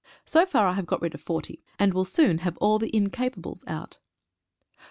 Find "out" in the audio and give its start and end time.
3.67-3.99